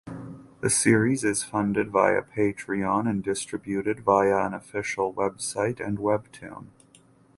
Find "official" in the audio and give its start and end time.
4.55-5.13